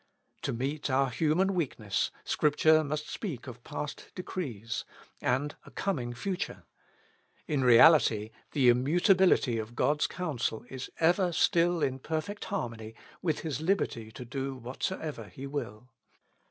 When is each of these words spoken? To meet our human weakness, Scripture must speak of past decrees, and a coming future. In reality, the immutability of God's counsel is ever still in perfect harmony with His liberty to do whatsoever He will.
To 0.41 0.51
meet 0.51 0.89
our 0.89 1.11
human 1.11 1.53
weakness, 1.53 2.09
Scripture 2.23 2.83
must 2.83 3.07
speak 3.07 3.45
of 3.45 3.63
past 3.63 4.09
decrees, 4.15 4.83
and 5.21 5.53
a 5.63 5.69
coming 5.69 6.15
future. 6.15 6.63
In 7.47 7.63
reality, 7.63 8.31
the 8.53 8.69
immutability 8.69 9.59
of 9.59 9.75
God's 9.75 10.07
counsel 10.07 10.65
is 10.71 10.89
ever 10.99 11.31
still 11.31 11.83
in 11.83 11.99
perfect 11.99 12.45
harmony 12.45 12.95
with 13.21 13.41
His 13.41 13.61
liberty 13.61 14.11
to 14.13 14.25
do 14.25 14.55
whatsoever 14.55 15.25
He 15.25 15.45
will. 15.45 15.87